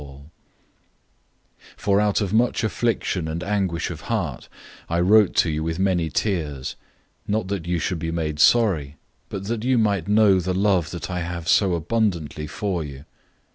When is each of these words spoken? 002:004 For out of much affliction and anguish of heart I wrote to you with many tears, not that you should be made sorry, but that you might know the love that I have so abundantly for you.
002:004 0.01 0.21
For 1.77 2.01
out 2.01 2.21
of 2.21 2.33
much 2.33 2.63
affliction 2.63 3.27
and 3.27 3.43
anguish 3.43 3.91
of 3.91 4.01
heart 4.09 4.49
I 4.89 4.99
wrote 4.99 5.35
to 5.35 5.51
you 5.51 5.61
with 5.61 5.77
many 5.77 6.09
tears, 6.09 6.75
not 7.27 7.49
that 7.49 7.67
you 7.67 7.77
should 7.77 7.99
be 7.99 8.09
made 8.09 8.39
sorry, 8.39 8.95
but 9.29 9.43
that 9.45 9.63
you 9.63 9.77
might 9.77 10.07
know 10.07 10.39
the 10.39 10.55
love 10.55 10.89
that 10.89 11.11
I 11.11 11.19
have 11.19 11.47
so 11.47 11.75
abundantly 11.75 12.47
for 12.47 12.83
you. 12.83 13.05